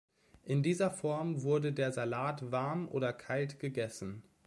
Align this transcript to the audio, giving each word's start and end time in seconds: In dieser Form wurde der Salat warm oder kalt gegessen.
In 0.45 0.63
dieser 0.63 0.89
Form 0.89 1.43
wurde 1.43 1.73
der 1.73 1.91
Salat 1.91 2.51
warm 2.51 2.87
oder 2.87 3.13
kalt 3.13 3.59
gegessen. 3.59 4.23